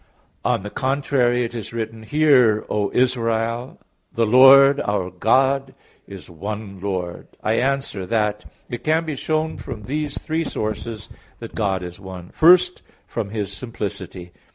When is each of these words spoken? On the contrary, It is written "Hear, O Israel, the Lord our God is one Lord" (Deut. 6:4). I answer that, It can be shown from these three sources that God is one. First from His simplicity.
On 0.43 0.63
the 0.63 0.71
contrary, 0.71 1.43
It 1.43 1.53
is 1.53 1.73
written 1.73 2.01
"Hear, 2.01 2.65
O 2.71 2.89
Israel, 2.91 3.79
the 4.11 4.25
Lord 4.25 4.81
our 4.81 5.11
God 5.11 5.75
is 6.07 6.27
one 6.27 6.79
Lord" 6.81 7.27
(Deut. 7.33 7.41
6:4). 7.43 7.43
I 7.43 7.53
answer 7.59 8.05
that, 8.07 8.45
It 8.67 8.83
can 8.83 9.05
be 9.05 9.15
shown 9.15 9.57
from 9.59 9.83
these 9.83 10.19
three 10.19 10.43
sources 10.43 11.09
that 11.37 11.53
God 11.53 11.83
is 11.83 11.99
one. 11.99 12.31
First 12.31 12.81
from 13.05 13.29
His 13.29 13.53
simplicity. 13.53 14.31